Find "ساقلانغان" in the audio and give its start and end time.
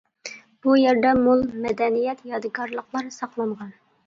3.19-3.79